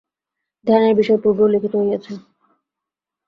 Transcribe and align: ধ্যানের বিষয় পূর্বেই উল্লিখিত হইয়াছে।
ধ্যানের 0.67 0.93
বিষয় 0.95 1.19
পূর্বেই 1.23 1.45
উল্লিখিত 1.45 1.73
হইয়াছে। 1.75 2.13